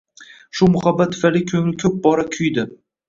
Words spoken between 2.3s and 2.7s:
kuydi.